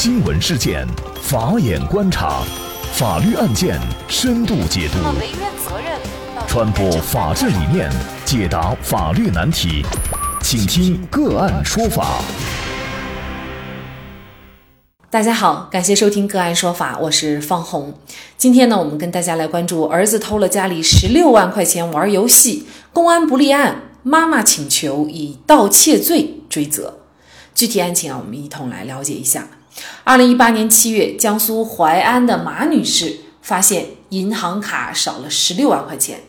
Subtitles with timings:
[0.00, 0.86] 新闻事件，
[1.20, 2.44] 法眼观察，
[2.92, 4.98] 法律案件深度解读，
[6.46, 7.90] 传播法治理念，
[8.24, 9.84] 解答法律难题，
[10.40, 12.22] 请听个案说法。
[15.10, 17.92] 大家好，感谢收听个案说法，我是方红。
[18.36, 27.00] 今天呢，我们跟大家来关注儿子偷了家里十六万块钱玩游戏，公安不立案，妈妈请求以盗窃罪追责。
[27.52, 29.48] 具体案情啊，我们一同来了解一下。
[30.04, 36.20] 二零一八年七月，江苏淮安的马女士发现银行卡少了十六万块钱，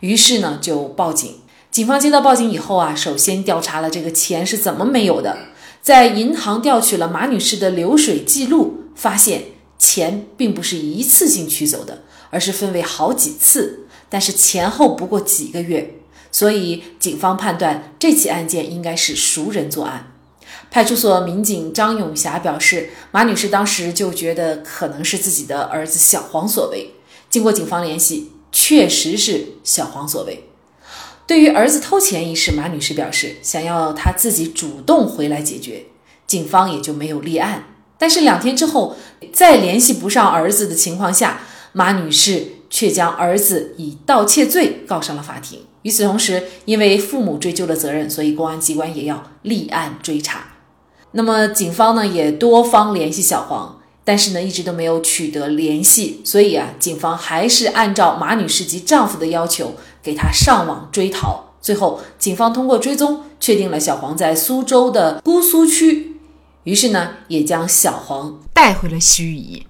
[0.00, 1.36] 于是呢就报警。
[1.70, 5.36] 警方接到报警以后啊，首先调查了这个钱是怎么没有的，
[5.82, 9.42] 在银行调取了马女士的流水记录，发现
[9.78, 15.98] 钱并不是一次性取走的，而是分为好几次，但是前后不过几个月，
[16.32, 20.12] 所以警方判断这起案件应该是熟人作案。
[20.70, 26.94] 派出所民警张永霞表示，马女士当时就觉得可能是自己的儿子小黄所为。
[27.30, 30.44] 经过警方联系，确实是小黄所为。
[31.26, 35.84] 对于儿子偷钱一事，马女士表示想要他自己主动回来解决，
[36.26, 37.64] 警方也就没有立案。
[37.98, 38.96] 但是两天之后，
[39.32, 45.66] 再联系不上儿子的情况下，马女士却将儿子以盗窃罪告上了法庭。
[45.82, 50.40] 与此同时，因为父母追究了责任，所以公安机关也要立案追查。
[51.12, 61.54] 那么，警方呢也多方联系小黄，但是呢一直都没有取得联系，所以啊，警方还是按照马女士及丈夫的要求，给他上网追逃。
[61.60, 66.16] 最后，警方通过追踪确定了小黄在苏州的姑苏区，
[66.64, 69.62] 于是呢也将小黄带回了盱眙。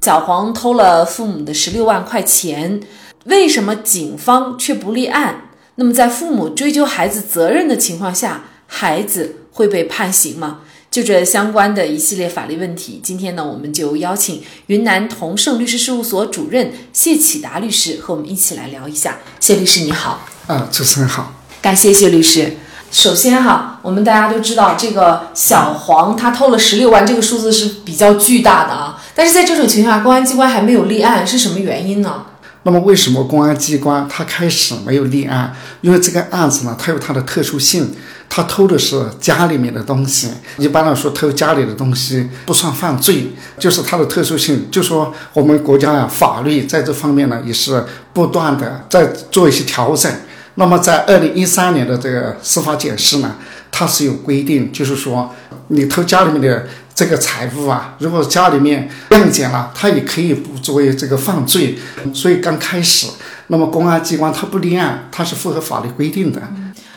[0.00, 2.80] 小黄偷了父母的十六万块钱，
[3.24, 5.47] 为什么警方却不立案？
[5.80, 10.58] 那么，在父母追究孩子责任的情况下，孩子会被判刑吗？
[10.90, 19.18] 就这相关的一系列法律问题，今天呢，我们就邀请云南同盛律师事务所主任谢启达律师和我们一起来聊一下。
[19.38, 21.32] 谢律师你好，啊，主持人好，
[21.62, 22.56] 感谢谢律师。
[22.90, 29.00] 首先哈，我们大家都知道，这个小黄他偷了十六万，这个数字是比较巨大的啊。
[29.14, 32.26] 但是在这种情况下，公安机关还没有立案，是什么原因呢？
[32.64, 35.54] 那么为什么公安机关他开始没有立案？
[35.80, 37.94] 因为这个案子呢，它有它的特殊性，
[38.28, 40.28] 他偷的是家里面的东西。
[40.58, 44.68] 一般来说，偷家里的东西不算犯罪，就是它的特殊性。
[44.70, 50.12] 就说我们国家呀，法律在这方面呢，也是不断的在做一些调整。
[50.56, 53.36] 那么在二零一三年的这个司法解释呢，
[53.70, 55.32] 它是有规定，就是说
[55.68, 56.66] 你偷家里面的。
[56.98, 61.78] 这个财物啊，如果家里面谅解了，他也可以不作为这个犯罪。
[62.12, 63.06] 所以刚开始，
[63.46, 66.42] 那么公安机关他不立案，他是符合法律规定的。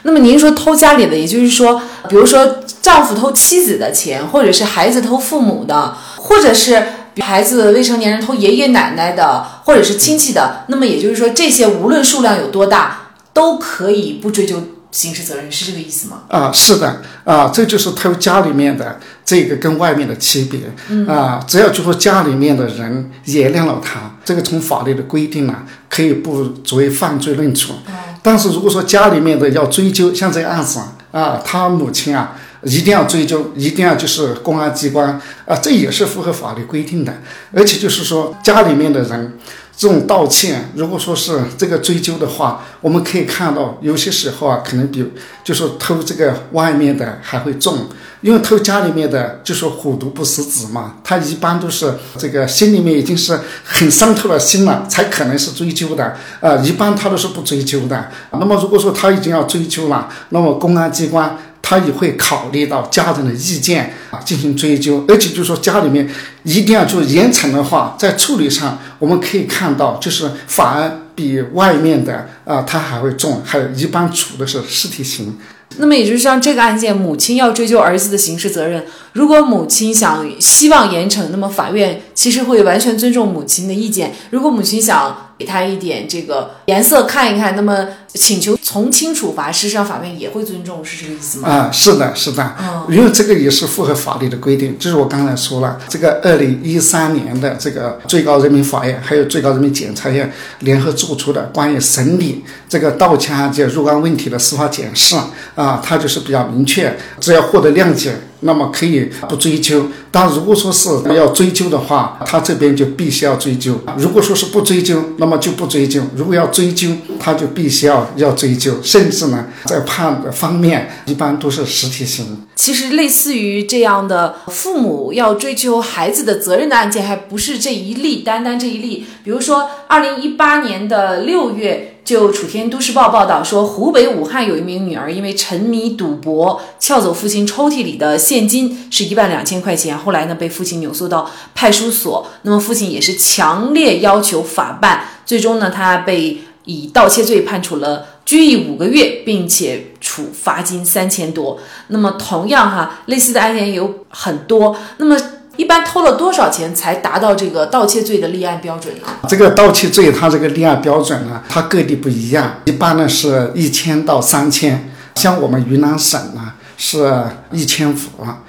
[0.01, 1.79] 那么您说偷家里的，也就是说，
[2.09, 6.83] 比如说丈夫偷妻子的钱，或者是孩子偷父母的，或者是
[7.19, 14.63] 孩子未成年人偷爷爷奶奶的，或者是亲戚的，那么也就是说，这些无论数量有多大，都可以不追究。
[14.91, 16.23] 刑事责任是这个意思吗？
[16.27, 20.59] 啊，是的，啊，这就是偷家里面的这个跟外面的区别。
[20.89, 27.75] 嗯啊，只要就说家里面的人原谅了他，这个从法律的规定呢，可以不作为犯罪论处。
[28.21, 30.79] 但是如果说家里面的要追究，像这个案子
[31.11, 37.13] 啊，他母亲啊，一定要追究，一定要就是公安机关啊，这也是符合法律规定的。
[37.53, 39.37] 而且就是说家里面的人。
[39.81, 45.03] 这种道歉，如果说是这个追究的话，我们可以看到有些时候啊，可能比
[45.43, 47.87] 就是偷这个外面的还会重，
[48.21, 58.11] 因为偷家里面的就说虎毒不食子嘛，他一般都是这个心里面已经是很伤透了心了，才可能是追究的，呃，一般他都是不追究的。
[58.33, 61.35] 那么如果说他已经要追究了，那么公安机关。
[61.71, 66.05] 他也会考虑到家人的意见啊，进行追究，而且就是说家里面
[66.43, 75.37] 一定要就严惩的话，在处理上我们可以看到，就是反而比外面的啊，他还会重，还一般处的是尸体刑。
[75.77, 84.13] 那么也就是像这个案件，母亲要追究儿子的刑事责任，如果母亲想希望严惩，那么法院其实会完全尊重母亲的意见。
[84.31, 91.49] 如果母亲想，给他一点这个颜色看一看，那么请求从轻处罚，事实上法院也会尊重，是这个意思吗？
[91.49, 92.55] 啊，是的，是的，
[92.89, 94.79] 因为这个也是符合法律的规定。
[94.79, 105.17] 就是我刚才说了，这个二零一三年的这个最高人民法院还有最高人民检察院联合作出的关于审理这个盗窃案件若干问题的司法解释
[105.55, 108.13] 啊，它就是比较明确，只要获得谅解。
[108.43, 109.85] 那么可以不追究。
[110.09, 113.79] 但如果说是要追究的话，他这边就必须要追究。
[113.97, 118.79] 如果说是不追究，那么就不追究；如果要追追究，他就必须要要追究。
[118.83, 122.45] 甚至呢，在判的方面，一般都是实体刑。
[122.55, 129.07] 其实，类似于这样的父母要追究孩子的责任的案件，还不是这一例，单单这一例。
[129.23, 148.05] 比如说，二零一八年的六月，就楚天都市报报道说，湖北武汉有一名女儿因为沉迷赌博，撬走父亲抽屉里的现金是一万两千块钱，后来呢被父亲扭送到派出所，那么父亲也是强烈要求法办，最终呢他被以盗窃罪判处了。
[148.23, 151.59] 拘役五个月，并且处罚金三千多。
[151.87, 154.77] 那么，同样哈，类似的案件有很多。
[154.97, 155.17] 那么，
[155.57, 159.07] 一般偷了多少钱才达到这个盗窃罪的立案标准呢？
[159.27, 162.61] 这个盗窃罪它这个立案标准呢，它各地不一样。
[162.63, 167.97] 一般呢是一千到三千，像我们云南省呢是一千五，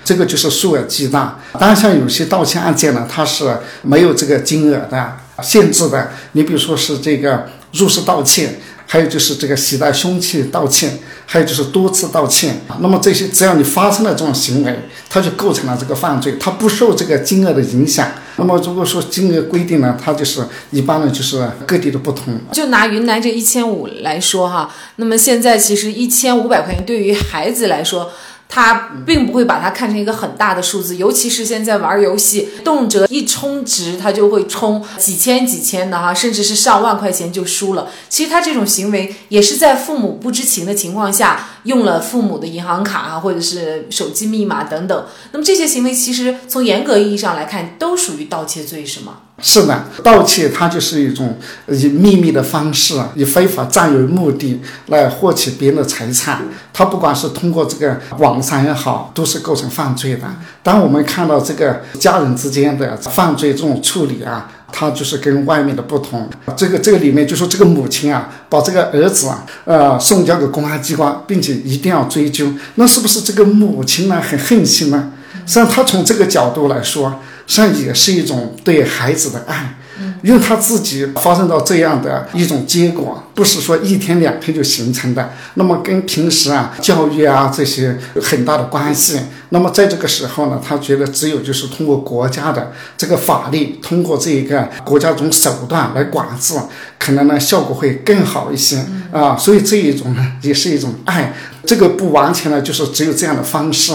[0.05, 1.41] 这个就是数额巨大。
[1.55, 6.13] 当然，像有些盗窃案件呢，它是没有这个金额的限制的。
[6.33, 8.59] 你比如说是这个入室盗窃。
[8.85, 10.91] 还有就是这个携带凶器盗窃，
[11.25, 12.53] 还有就是多次盗窃。
[12.81, 18.07] 那么这些只要你发生了这种行为，它就构成了这个犯罪，它不受这个金额的影响。
[18.37, 22.39] 那么如果说金额规定呢，它就是一般呢就是各地的不同。
[22.53, 28.13] 就拿云南这一千五来说哈，那么现在其实一千五百块钱对于孩子来说。
[28.55, 37.89] 他并不会把它看成一个很大的数字，尤其是现在玩游戏，动辄一充值，他就会充几千几千的哈，甚至是上万块钱就输了。
[38.11, 45.07] 其实他这种行为也是在父母不知情的情况下，用了父母的银行卡啊，或者是手机密码等等。
[45.33, 49.19] 那么这些行为其实从严格意义上来看，都属于盗窃罪，是吗？
[49.45, 51.37] 是的，盗窃它就是一种
[51.67, 56.43] 以秘密的方式，以非法占有目的来获取别人的财产。
[56.73, 60.27] 它不管是通过这个网上也好，都是构成犯罪的。
[60.63, 66.29] 当我们看到这个家人之间的犯罪这种处理啊，他就是跟外面的不同。
[66.57, 75.13] 这个这个里面就说这个母亲啊，把这个儿子啊，呃，送交给公安机关，并且一定要追究，那是不是这个母亲呢很恨心呢？
[75.47, 77.21] 实际上，他从这个角度来说。
[77.45, 79.75] 实际上也是一种对孩子的爱，
[80.23, 89.19] 因为他自己发生到这样的一种结果，不是说一天两天就形成的，那么跟平时啊教育啊这些有很大的关系。
[89.51, 96.55] 那么在这个时候呢，他觉得只有就是通过国家的这个法律，通过这一个国家这种手段来管制，
[96.99, 98.83] 可能呢效果会更好一些
[99.13, 99.37] 啊。
[99.37, 101.35] 所以这一种呢也是一种爱。
[101.65, 103.93] 这个不完全呢，就是只有这样的方式。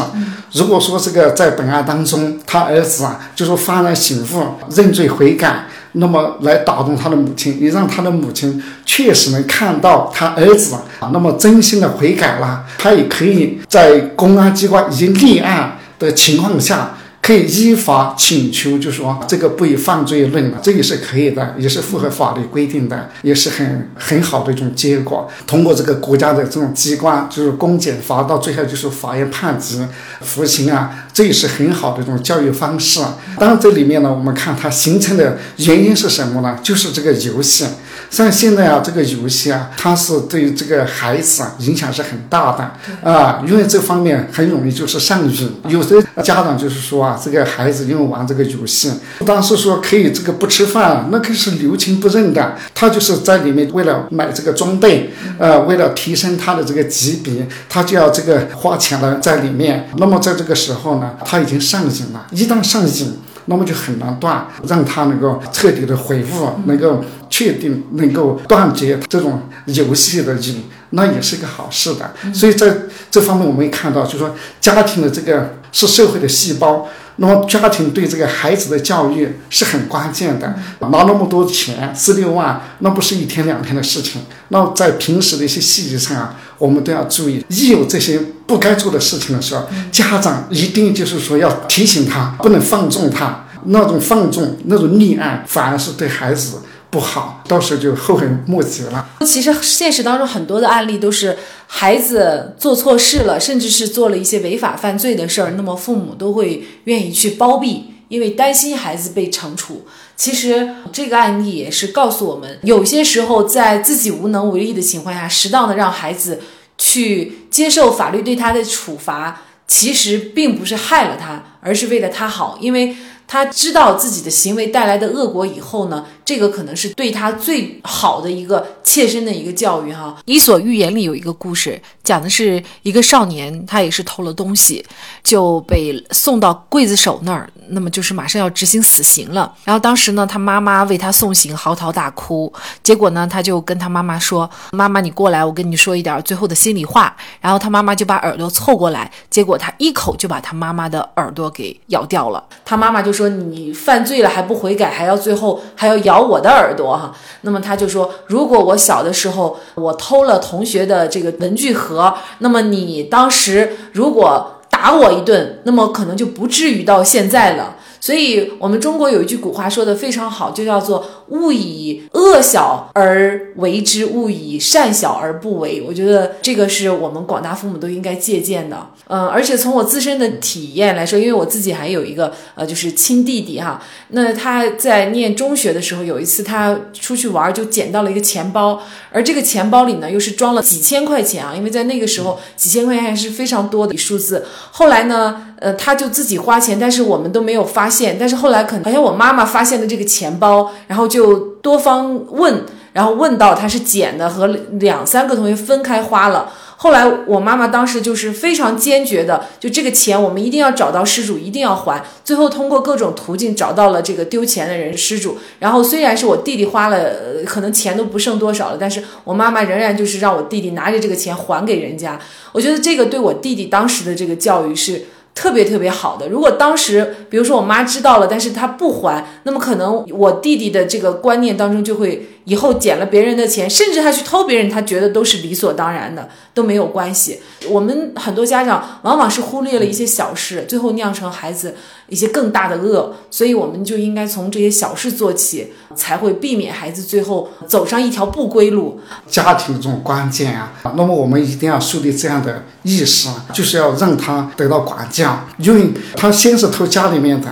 [0.54, 16.92] 如果说这个在本案当中，他儿子啊，就说幡然醒悟、认罪悔改，那么来打动他的母亲，也让他的母亲确实能看到他儿子啊，那么真心的悔改了，他也可以在公安机关已经立案的情况下。
[17.28, 25.30] 可以依法请求，就说这个不以犯罪论了，这也是可以的，也是符合法律规定的，也是很很好的一种结果。
[25.46, 29.86] 通过这个国家的这种机关，就是公检法，到最后就是法院判决
[30.22, 33.02] 服刑啊，这也是很好的一种教育方式。
[33.38, 36.58] 当然，这里面呢，我们看它形成的原因是什么呢？
[36.64, 37.66] 就是这个游戏。
[38.10, 45.56] 像现在啊，这个游戏啊，它是对于这个孩子啊影响是很大的啊，因为这方面很容易就是上瘾。
[45.68, 47.20] 有的家长就是说啊。
[47.28, 48.90] 这个孩子因为玩这个游戏，
[49.20, 52.56] 不单是说可以这个不吃饭，那可是留情不认的。
[52.74, 59.90] 他就是在里面为了买这个装备，呃，为了提升他的这个级别，他就要这个花钱了在里面。
[59.98, 62.26] 那么在这个时候呢，他已经上瘾了。
[62.32, 72.14] 一旦上瘾，那么就很难断，让他能够彻底的恢复，能够确定能够断绝这种游戏的瘾，那也是一个好事的。
[72.34, 72.74] 所以在
[73.10, 76.88] 这方面，我们也看到，就是说家庭的这个是社会的细胞。
[77.20, 84.22] 那么家庭对这个孩子的教育是很关键的，拿那么多钱四六万，那不是一天两天的事情。
[84.50, 87.44] 那在平时的一些细节上啊，我们都要注意。
[87.50, 93.46] 一有这些不该做的事情的时候，家长一定就是说要提醒他，不能放纵他。
[93.70, 96.60] 那种放纵、那种溺爱，反而是对孩子。
[96.90, 99.10] 不好，到时候就后悔莫及了。
[99.26, 109.86] 其实现实当中很多的案例都是孩子做错事了，甚至是做了一些违法犯罪的事儿，那么父母都会愿意去包庇，因为担心孩子被惩处。
[110.16, 116.40] 其实这个案例也是告诉我们，有些时候在自己无能为力的情况下，适当的让孩子
[116.78, 122.96] 去接受法律对他的处罚，其实并不是害了他，而是为了他好，因为。
[123.30, 130.14] 他知道自己的行为带来的恶果以后呢，这个可能是对他最好的一个切身的一个教育哈。
[130.26, 134.86] 《伊索寓言》里有一个故事，讲的是一个少年，他也是偷了东西，
[135.24, 139.56] 就被送到刽子手那儿，那么就是马上要执行死刑了。
[139.64, 142.52] 然后当时呢，他妈妈为他送行，嚎啕大哭。
[142.84, 152.44] 结果呢，他就跟他妈妈说：“妈妈，你过来，我跟你说一点最后的心里话。”然后他妈妈就把耳朵凑过来，结果他一口就把他妈妈的耳朵给咬掉了。
[152.66, 175.84] 他妈妈就说：“你犯罪了还不悔改，还要最后还要咬我的耳朵哈？”那么他就说：“如果我小的时候我偷了同学的这个文具盒，那么你当时如果打我一顿，那么可能就不至于到现在了。”所以，我们中国有一句古话说的非常好，就叫做“勿以恶小而为之，勿以善小而不为”。
[175.88, 178.90] 我觉得这个是我们广大父母都应该借鉴的。
[179.10, 183.82] 嗯，而且从我自身的体验来说，因为我自己还有一个呃，就是亲弟弟哈。
[184.10, 188.82] 那他在念中学的时候，有一次他出去玩，就捡到了一个钱包，
[189.12, 191.54] 而这个钱包里呢，又是装了几千块钱啊。
[191.56, 194.46] 因为在那个时候，几千块钱还是非常多的数字。
[194.72, 198.18] 后来呢，呃，他就自己花钱，但是我们都没有发现。
[198.20, 206.54] 但是后来可能好像我妈妈发现了这个钱包，然后就就多方问，然后问到他是捡的，和两三个同学分开花了。
[206.76, 212.06] 后来我妈妈当时就是非常坚决的，就这个钱我们一定要找到失主，一定要还。
[212.24, 215.40] 最后通过各种途径找到了这个丢钱的人失主。
[215.58, 217.14] 然后虽然是我弟弟花了，
[217.48, 222.20] 可能钱都不剩多少了，但是我妈妈仍然就是让我弟弟拿着这个钱还给人家。
[222.52, 225.06] 我觉得这个对我弟弟当时的这个教育是。
[225.38, 232.30] 特别特别好的，如果当时，比如说我妈知道了，但是她不还，那么可能我弟弟的这个观念当中就会。
[232.48, 237.42] 以后捡了别人的钱，甚至他去偷别人，他觉得都是理所当然的，都没有关系。
[237.68, 241.76] 我们很多家长往往是忽略了一些小事，最后酿成孩子
[242.10, 243.16] 一些更大的恶。
[243.30, 249.00] 所以我们就应该从这些小事做起，才会避免孩子最后走上一条不归路。
[249.28, 257.48] 家庭这种关键啊，那么我们一定要树立这样的意识，就是要让他得到管教，因为他先是偷家里面的。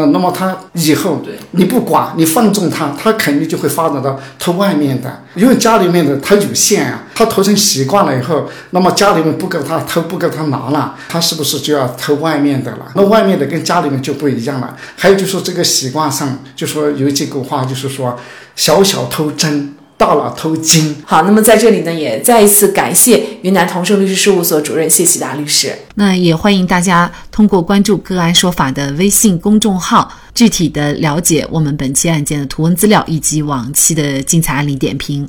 [0.00, 12.86] 嗯，那么他以后你不管，你放纵他，他肯定就会发展到偷外面的，因为家里面的他有限啊，他偷成习惯了以后，那么家里面不给他偷，不给他拿了，他是不是就要偷外面的了？
[12.94, 14.76] 那外面的跟家里面就不一样了。
[14.96, 18.16] 还有就是这个习惯上，就说有几句话，就是说
[18.54, 19.74] 小小偷针。
[19.98, 20.96] 大了偷金。
[21.04, 25.76] 好，那么在这里呢，也再一次感谢云南同盛律师事务所主任谢喜达律师。
[25.96, 35.28] 那也欢迎大家通过关注“个案说法”的微信公众号，具体的了解我们本期案件的图文资料以及往期的精彩案例点评。